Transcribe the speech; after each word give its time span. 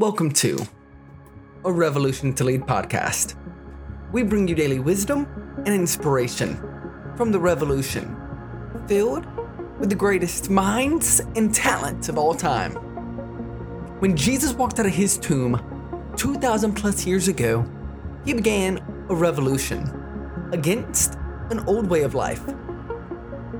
Welcome 0.00 0.30
to 0.30 0.58
a 1.62 1.70
Revolution 1.70 2.32
to 2.36 2.44
Lead 2.44 2.62
podcast. 2.62 3.34
We 4.12 4.22
bring 4.22 4.48
you 4.48 4.54
daily 4.54 4.78
wisdom 4.78 5.26
and 5.66 5.74
inspiration 5.74 6.56
from 7.18 7.30
the 7.32 7.38
revolution, 7.38 8.16
filled 8.88 9.26
with 9.78 9.90
the 9.90 9.94
greatest 9.94 10.48
minds 10.48 11.20
and 11.36 11.54
talents 11.54 12.08
of 12.08 12.16
all 12.16 12.34
time. 12.34 12.72
When 14.00 14.16
Jesus 14.16 14.54
walked 14.54 14.80
out 14.80 14.86
of 14.86 14.92
his 14.92 15.18
tomb 15.18 15.60
2,000 16.16 16.72
plus 16.72 17.04
years 17.04 17.28
ago, 17.28 17.70
he 18.24 18.32
began 18.32 18.78
a 19.10 19.14
revolution 19.14 19.84
against 20.54 21.18
an 21.50 21.60
old 21.66 21.90
way 21.90 22.04
of 22.04 22.14
life. 22.14 22.40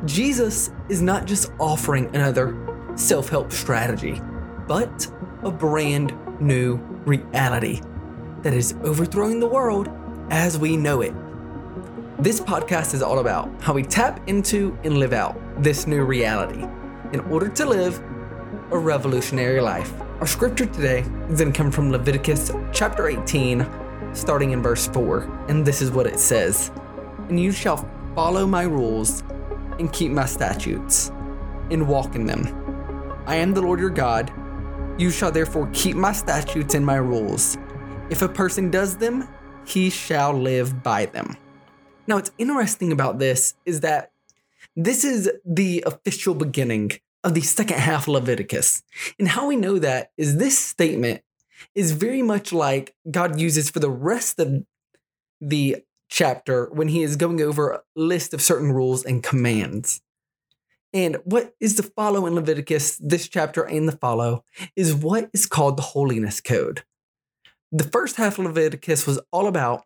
Jesus 0.07 0.71
is 0.89 1.03
not 1.03 1.27
just 1.27 1.53
offering 1.59 2.07
another 2.17 2.57
self 2.97 3.29
help 3.29 3.53
strategy, 3.53 4.23
but 4.67 5.07
a 5.43 5.51
brand 5.51 6.15
new 6.41 6.77
reality 7.05 7.81
that 8.43 8.55
is 8.55 8.75
overthrowing 8.83 9.41
the 9.41 9.47
world 9.47 9.89
as 10.31 10.59
we 10.59 10.77
know 10.77 11.03
it. 11.03 11.15
This 12.19 12.41
podcast 12.41 12.95
is 12.95 13.03
all 13.03 13.19
about 13.19 13.51
how 13.63 13.73
we 13.73 13.83
tap 13.83 14.21
into 14.29 14.77
and 14.85 14.99
live 14.99 15.13
out 15.13 15.39
this 15.63 15.87
new 15.87 16.05
reality 16.05 16.65
in 17.13 17.21
order 17.31 17.49
to 17.49 17.67
live 17.67 17.99
a 18.71 18.79
revolutionary 18.79 19.61
life. 19.61 19.93
Our 20.21 20.27
scripture 20.27 20.67
today 20.67 21.01
is 21.29 21.41
going 21.41 21.53
to 21.53 21.57
come 21.57 21.71
from 21.71 21.91
Leviticus 21.91 22.53
chapter 22.73 23.09
18, 23.09 23.67
starting 24.13 24.53
in 24.53 24.63
verse 24.63 24.87
4, 24.89 25.47
and 25.49 25.65
this 25.65 25.83
is 25.83 25.91
what 25.91 26.07
it 26.07 26.19
says 26.19 26.71
And 27.29 27.41
you 27.41 27.53
shall 27.53 27.89
follow 28.15 28.47
my 28.47 28.63
rules 28.63 29.23
and 29.79 29.93
keep 29.93 30.13
my 30.13 30.27
statutes 30.27 31.11
and 31.71 31.89
walk 31.89 32.15
in 32.15 32.27
them. 32.27 32.45
I 33.27 33.37
am 33.37 33.55
the 33.55 33.63
Lord 33.63 33.81
your 33.81 33.91
God 33.91 34.33
you 35.01 35.11
shall 35.11 35.33
therefore 35.33 35.69
keep 35.73 35.97
my 35.97 36.13
statutes 36.13 36.75
and 36.75 36.85
my 36.85 36.97
rules. 36.97 37.57
If 38.11 38.23
a 38.23 38.29
person 38.29 38.71
does 38.71 38.99
them, 38.99 39.29
he 39.65 39.89
shall 39.89 40.33
live 40.33 40.83
by 40.83 41.07
them. 41.07 41.37
Now, 42.07 42.17
what's 42.17 42.33
interesting 42.39 42.93
about 42.93 43.19
this 43.19 43.55
is 43.65 43.81
that 43.81 44.13
this 44.77 45.05
is 45.05 45.31
the 45.45 45.83
official 45.87 46.35
beginning 46.35 46.93
of 47.25 47.35
the 47.35 47.41
second 47.41 47.79
half 47.79 48.03
of 48.03 48.09
Leviticus. 48.09 48.83
And 49.19 49.29
how 49.29 49.47
we 49.47 49.57
know 49.57 49.79
that 49.79 50.11
is 50.17 50.37
this 50.37 50.59
statement 50.59 51.23
is 51.75 51.93
very 51.93 52.23
much 52.23 52.53
like 52.53 52.95
God 53.11 53.39
uses 53.39 53.71
for 53.71 53.79
the 53.79 53.91
rest 53.91 54.39
of 54.39 54.65
the 55.41 55.79
chapter 56.09 56.69
when 56.73 56.89
he 56.89 57.03
is 57.03 57.17
going 57.17 57.41
over 57.41 57.71
a 57.71 57.83
list 57.95 58.35
of 58.35 58.43
certain 58.43 58.73
rules 58.73 59.05
and 59.05 59.23
commands. 59.23 60.03
And 60.93 61.19
what 61.25 61.55
is 61.61 61.75
to 61.77 61.83
follow 61.83 62.27
in 62.27 62.35
Leviticus, 62.35 62.97
this 62.99 63.29
chapter 63.29 63.63
and 63.63 63.89
the 63.89 63.97
follow, 63.97 64.45
is 64.75 64.95
what 64.95 65.31
is 65.33 65.47
called 65.47 65.77
the 65.77 65.83
holiness 65.83 66.41
code. 66.41 66.83
The 67.71 67.85
first 67.85 68.17
half 68.17 68.39
of 68.39 68.47
Leviticus 68.47 69.07
was 69.07 69.21
all 69.31 69.47
about 69.47 69.85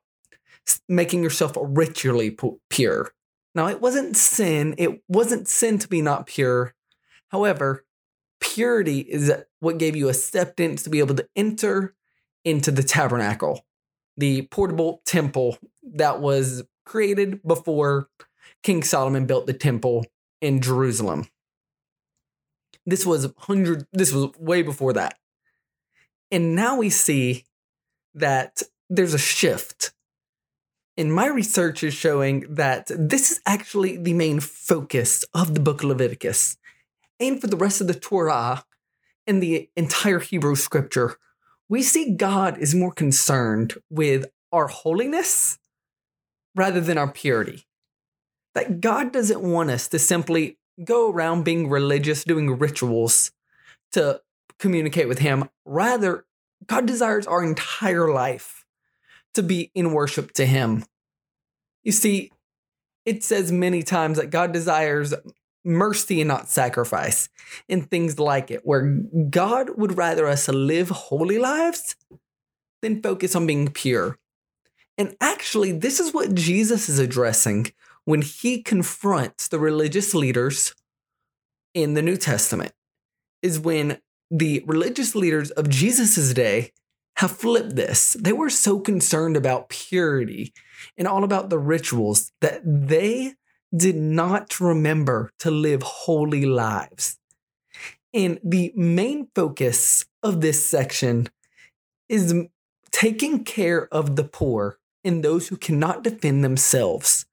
making 0.88 1.22
yourself 1.22 1.52
ritually 1.60 2.36
pure. 2.70 3.12
Now, 3.54 3.68
it 3.68 3.80
wasn't 3.82 4.16
sin, 4.16 4.74
it 4.78 5.02
wasn't 5.08 5.46
sin 5.46 5.78
to 5.78 5.88
be 5.88 6.00
not 6.00 6.26
pure. 6.26 6.74
However, 7.28 7.84
purity 8.40 9.00
is 9.00 9.32
what 9.60 9.78
gave 9.78 9.94
you 9.96 10.08
acceptance 10.08 10.82
to 10.84 10.90
be 10.90 11.00
able 11.00 11.14
to 11.16 11.28
enter 11.36 11.94
into 12.44 12.70
the 12.70 12.82
tabernacle, 12.82 13.64
the 14.16 14.42
portable 14.42 15.02
temple 15.04 15.58
that 15.82 16.20
was 16.20 16.64
created 16.86 17.42
before 17.42 18.08
King 18.62 18.82
Solomon 18.82 19.26
built 19.26 19.46
the 19.46 19.52
temple 19.52 20.04
in 20.44 20.60
Jerusalem. 20.60 21.26
This 22.84 23.06
was 23.06 23.32
hundred 23.38 23.86
this 23.94 24.12
was 24.12 24.30
way 24.38 24.60
before 24.60 24.92
that. 24.92 25.16
And 26.30 26.54
now 26.54 26.76
we 26.76 26.90
see 26.90 27.46
that 28.14 28.62
there's 28.90 29.14
a 29.14 29.18
shift. 29.18 29.92
And 30.98 31.12
my 31.12 31.26
research 31.26 31.82
is 31.82 31.94
showing 31.94 32.44
that 32.54 32.90
this 32.94 33.30
is 33.32 33.40
actually 33.46 33.96
the 33.96 34.12
main 34.12 34.38
focus 34.38 35.24
of 35.32 35.54
the 35.54 35.60
book 35.60 35.82
of 35.82 35.88
Leviticus. 35.88 36.58
And 37.18 37.40
for 37.40 37.46
the 37.46 37.56
rest 37.56 37.80
of 37.80 37.86
the 37.86 37.94
Torah 37.94 38.64
and 39.26 39.42
the 39.42 39.70
entire 39.76 40.20
Hebrew 40.20 40.56
scripture, 40.56 41.16
we 41.70 41.82
see 41.82 42.14
God 42.14 42.58
is 42.58 42.74
more 42.74 42.92
concerned 42.92 43.74
with 43.88 44.26
our 44.52 44.68
holiness 44.68 45.58
rather 46.54 46.82
than 46.82 46.98
our 46.98 47.10
purity 47.10 47.66
that 48.54 48.80
God 48.80 49.12
doesn't 49.12 49.42
want 49.42 49.70
us 49.70 49.88
to 49.88 49.98
simply 49.98 50.58
go 50.82 51.10
around 51.10 51.44
being 51.44 51.68
religious, 51.68 52.24
doing 52.24 52.58
rituals 52.58 53.32
to 53.92 54.20
communicate 54.58 55.08
with 55.08 55.18
Him. 55.18 55.48
Rather, 55.64 56.24
God 56.66 56.86
desires 56.86 57.26
our 57.26 57.44
entire 57.44 58.12
life 58.12 58.64
to 59.34 59.42
be 59.42 59.70
in 59.74 59.92
worship 59.92 60.32
to 60.32 60.46
Him. 60.46 60.84
You 61.82 61.92
see, 61.92 62.30
it 63.04 63.22
says 63.22 63.52
many 63.52 63.82
times 63.82 64.18
that 64.18 64.30
God 64.30 64.52
desires 64.52 65.14
mercy 65.64 66.20
and 66.20 66.28
not 66.28 66.50
sacrifice, 66.50 67.28
and 67.68 67.90
things 67.90 68.18
like 68.18 68.50
it, 68.50 68.60
where 68.64 68.82
God 69.30 69.70
would 69.78 69.96
rather 69.96 70.26
us 70.26 70.46
live 70.48 70.90
holy 70.90 71.38
lives 71.38 71.96
than 72.82 73.02
focus 73.02 73.34
on 73.34 73.46
being 73.46 73.68
pure. 73.68 74.18
And 74.98 75.16
actually, 75.20 75.72
this 75.72 76.00
is 76.00 76.12
what 76.12 76.34
Jesus 76.34 76.88
is 76.88 76.98
addressing 76.98 77.72
when 78.04 78.22
he 78.22 78.62
confronts 78.62 79.48
the 79.48 79.58
religious 79.58 80.14
leaders 80.14 80.74
in 81.72 81.94
the 81.94 82.02
New 82.02 82.16
Testament, 82.16 82.72
is 83.42 83.58
when 83.58 83.98
the 84.30 84.62
religious 84.66 85.14
leaders 85.14 85.50
of 85.52 85.68
Jesus' 85.68 86.32
day 86.32 86.72
have 87.16 87.30
flipped 87.30 87.76
this. 87.76 88.16
They 88.18 88.32
were 88.32 88.50
so 88.50 88.80
concerned 88.80 89.36
about 89.36 89.68
purity 89.68 90.52
and 90.96 91.06
all 91.06 91.24
about 91.24 91.50
the 91.50 91.58
rituals 91.58 92.32
that 92.40 92.60
they 92.64 93.34
did 93.74 93.96
not 93.96 94.60
remember 94.60 95.30
to 95.40 95.50
live 95.50 95.82
holy 95.82 96.44
lives. 96.44 97.18
And 98.12 98.38
the 98.44 98.72
main 98.76 99.28
focus 99.34 100.04
of 100.22 100.40
this 100.40 100.64
section 100.64 101.28
is 102.08 102.34
taking 102.92 103.44
care 103.44 103.92
of 103.92 104.16
the 104.16 104.24
poor 104.24 104.78
and 105.02 105.22
those 105.22 105.48
who 105.48 105.56
cannot 105.56 106.04
defend 106.04 106.44
themselves 106.44 107.26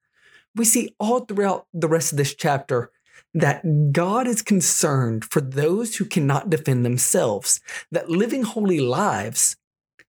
we 0.56 0.66
see 0.66 0.96
all 1.00 1.22
throughout 1.22 1.68
the 1.74 1.88
rest 1.88 2.12
of 2.12 2.18
this 2.18 2.36
chapter 2.36 2.92
that 3.34 3.92
God 3.94 4.28
is 4.28 4.42
concerned 4.42 5.26
for 5.26 5.40
those 5.40 5.96
who 5.96 6.06
cannot 6.06 6.50
defend 6.50 6.86
themselves, 6.86 7.62
that 7.92 8.10
living 8.10 8.44
holy 8.44 8.80
lives 8.80 9.56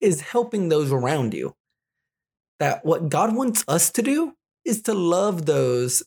is 0.01 0.21
helping 0.21 0.69
those 0.69 0.91
around 0.91 1.35
you. 1.35 1.55
That 2.59 2.85
what 2.85 3.09
God 3.09 3.35
wants 3.35 3.65
us 3.69 3.91
to 3.93 4.03
do 4.03 4.35
is 4.65 4.83
to 4.83 4.95
love 4.95 5.47
those 5.47 6.03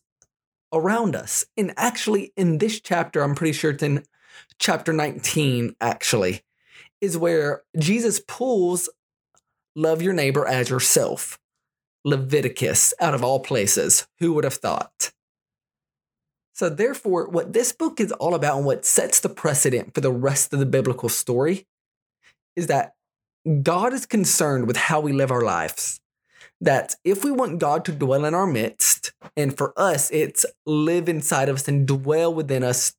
around 0.73 1.15
us. 1.15 1.45
And 1.55 1.73
actually, 1.77 2.33
in 2.35 2.57
this 2.57 2.81
chapter, 2.81 3.21
I'm 3.21 3.35
pretty 3.35 3.53
sure 3.53 3.71
it's 3.71 3.83
in 3.83 4.03
chapter 4.59 4.91
19, 4.91 5.75
actually, 5.79 6.41
is 6.99 7.17
where 7.17 7.63
Jesus 7.77 8.21
pulls 8.27 8.89
love 9.75 10.01
your 10.01 10.13
neighbor 10.13 10.45
as 10.45 10.69
yourself. 10.69 11.39
Leviticus, 12.07 12.93
out 13.01 13.13
of 13.13 13.21
all 13.21 13.41
places. 13.41 14.07
Who 14.19 14.31
would 14.33 14.45
have 14.45 14.53
thought? 14.53 15.11
So, 16.53 16.69
therefore, 16.69 17.27
what 17.27 17.51
this 17.51 17.73
book 17.73 17.99
is 17.99 18.13
all 18.13 18.33
about 18.33 18.57
and 18.57 18.65
what 18.65 18.85
sets 18.85 19.19
the 19.19 19.29
precedent 19.29 19.93
for 19.93 19.99
the 19.99 20.11
rest 20.11 20.53
of 20.53 20.59
the 20.59 20.65
biblical 20.65 21.09
story 21.09 21.67
is 22.55 22.67
that 22.67 22.93
God 23.61 23.91
is 23.93 24.05
concerned 24.05 24.67
with 24.67 24.77
how 24.77 25.01
we 25.01 25.11
live 25.11 25.31
our 25.31 25.43
lives. 25.43 25.99
That 26.61 26.95
if 27.03 27.25
we 27.25 27.29
want 27.29 27.59
God 27.59 27.83
to 27.85 27.91
dwell 27.91 28.23
in 28.23 28.33
our 28.33 28.47
midst, 28.47 29.11
and 29.35 29.55
for 29.55 29.73
us, 29.77 30.09
it's 30.09 30.45
live 30.65 31.09
inside 31.09 31.49
of 31.49 31.57
us 31.57 31.67
and 31.67 31.85
dwell 31.85 32.33
within 32.33 32.63
us 32.63 32.93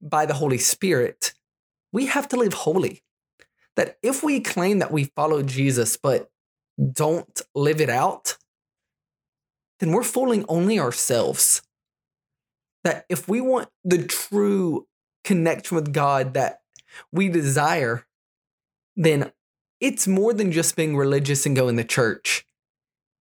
by 0.00 0.24
the 0.24 0.34
Holy 0.34 0.56
Spirit, 0.56 1.34
we 1.92 2.06
have 2.06 2.28
to 2.28 2.36
live 2.36 2.54
holy. 2.54 3.02
That 3.74 3.98
if 4.02 4.22
we 4.22 4.40
claim 4.40 4.78
that 4.78 4.92
we 4.92 5.04
follow 5.16 5.42
Jesus, 5.42 5.96
but 5.96 6.29
don't 6.80 7.40
live 7.54 7.80
it 7.80 7.90
out, 7.90 8.36
then 9.80 9.92
we're 9.92 10.02
fooling 10.02 10.44
only 10.48 10.78
ourselves. 10.78 11.62
That 12.84 13.04
if 13.08 13.28
we 13.28 13.40
want 13.40 13.68
the 13.84 14.06
true 14.06 14.86
connection 15.24 15.74
with 15.74 15.92
God 15.92 16.34
that 16.34 16.60
we 17.12 17.28
desire, 17.28 18.06
then 18.96 19.32
it's 19.80 20.06
more 20.06 20.32
than 20.32 20.52
just 20.52 20.76
being 20.76 20.96
religious 20.96 21.44
and 21.44 21.56
going 21.56 21.76
to 21.76 21.84
church. 21.84 22.46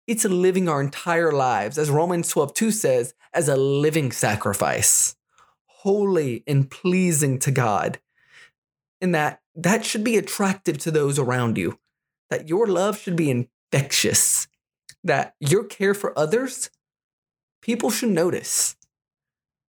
It's 0.06 0.24
living 0.24 0.69
our 0.69 0.80
entire 0.80 1.31
lives, 1.31 1.77
as 1.77 1.89
Romans 1.89 2.30
12 2.30 2.53
2 2.53 2.71
says, 2.71 3.13
as 3.33 3.50
a 3.50 3.57
living 3.57 4.12
sacrifice, 4.12 5.15
holy 5.65 6.44
and 6.48 6.69
pleasing 6.69 7.39
to 7.39 7.51
God. 7.51 8.00
And 9.01 9.13
that 9.13 9.42
that 9.56 9.86
should 9.86 10.03
be 10.03 10.18
attractive 10.18 10.77
to 10.80 10.92
those 10.92 11.19
around 11.19 11.57
you 11.57 11.77
that 12.29 12.50
your 12.50 12.68
love 12.68 12.97
should 12.97 13.15
be 13.15 13.29
infectious, 13.29 14.47
that 15.03 15.35
your 15.39 15.63
care 15.63 15.94
for 15.94 16.18
others, 16.18 16.69
people 17.62 17.89
should 17.89 18.09
notice. 18.09 18.75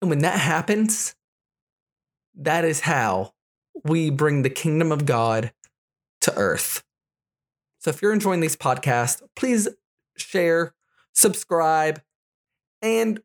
And 0.01 0.09
when 0.09 0.19
that 0.19 0.39
happens, 0.39 1.15
that 2.35 2.65
is 2.65 2.81
how 2.81 3.33
we 3.83 4.09
bring 4.09 4.41
the 4.41 4.49
kingdom 4.49 4.91
of 4.91 5.05
God 5.05 5.51
to 6.21 6.35
earth. 6.35 6.83
So 7.79 7.89
if 7.89 8.01
you're 8.01 8.13
enjoying 8.13 8.41
these 8.41 8.57
podcasts, 8.57 9.21
please 9.35 9.67
share, 10.17 10.73
subscribe, 11.13 12.01
and 12.81 13.21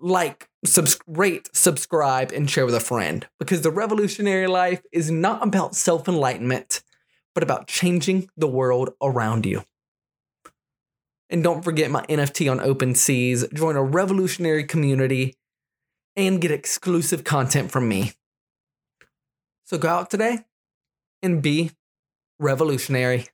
like, 0.00 0.48
subs- 0.64 0.98
rate, 1.06 1.48
subscribe, 1.52 2.32
and 2.32 2.50
share 2.50 2.66
with 2.66 2.74
a 2.74 2.80
friend 2.80 3.26
because 3.38 3.62
the 3.62 3.70
revolutionary 3.70 4.46
life 4.46 4.82
is 4.92 5.10
not 5.10 5.42
about 5.42 5.74
self 5.74 6.08
enlightenment, 6.08 6.82
but 7.36 7.42
about 7.42 7.66
changing 7.66 8.30
the 8.38 8.48
world 8.48 8.94
around 9.02 9.44
you. 9.44 9.62
And 11.28 11.44
don't 11.44 11.62
forget 11.62 11.90
my 11.90 12.00
NFT 12.06 12.50
on 12.50 12.60
OpenSeas. 12.60 13.52
Join 13.52 13.76
a 13.76 13.82
revolutionary 13.82 14.64
community 14.64 15.34
and 16.16 16.40
get 16.40 16.50
exclusive 16.50 17.24
content 17.24 17.70
from 17.70 17.90
me. 17.90 18.12
So 19.66 19.76
go 19.76 19.88
out 19.88 20.08
today 20.08 20.46
and 21.22 21.42
be 21.42 21.72
revolutionary. 22.38 23.26